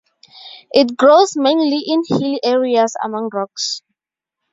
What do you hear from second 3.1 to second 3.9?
rocks.